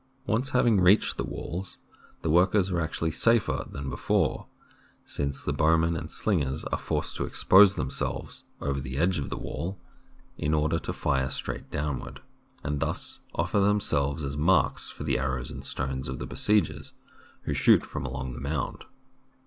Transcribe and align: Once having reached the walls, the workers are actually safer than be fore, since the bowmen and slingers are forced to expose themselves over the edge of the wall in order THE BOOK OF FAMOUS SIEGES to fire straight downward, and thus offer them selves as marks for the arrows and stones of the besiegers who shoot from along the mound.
Once 0.25 0.49
having 0.49 0.81
reached 0.81 1.17
the 1.17 1.23
walls, 1.23 1.77
the 2.23 2.29
workers 2.31 2.71
are 2.71 2.81
actually 2.81 3.11
safer 3.11 3.67
than 3.71 3.87
be 3.87 3.95
fore, 3.95 4.47
since 5.05 5.43
the 5.43 5.53
bowmen 5.53 5.95
and 5.95 6.09
slingers 6.09 6.63
are 6.63 6.79
forced 6.79 7.15
to 7.15 7.23
expose 7.23 7.75
themselves 7.75 8.43
over 8.61 8.79
the 8.79 8.97
edge 8.97 9.19
of 9.19 9.29
the 9.29 9.37
wall 9.37 9.79
in 10.39 10.55
order 10.55 10.77
THE 10.77 10.81
BOOK 10.85 10.89
OF 10.89 10.95
FAMOUS 10.95 10.95
SIEGES 10.95 10.97
to 10.97 11.01
fire 11.01 11.29
straight 11.59 11.69
downward, 11.69 12.21
and 12.63 12.79
thus 12.79 13.19
offer 13.35 13.59
them 13.59 13.79
selves 13.79 14.23
as 14.23 14.35
marks 14.35 14.89
for 14.89 15.03
the 15.03 15.19
arrows 15.19 15.51
and 15.51 15.63
stones 15.63 16.07
of 16.09 16.17
the 16.17 16.25
besiegers 16.25 16.93
who 17.43 17.53
shoot 17.53 17.85
from 17.85 18.03
along 18.03 18.33
the 18.33 18.41
mound. 18.41 18.85